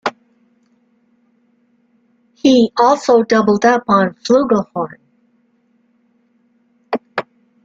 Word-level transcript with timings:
He 2.33 2.71
also 2.75 3.21
doubled 3.21 3.63
up 3.65 3.83
on 3.87 4.15
flugelhorn. 4.15 4.97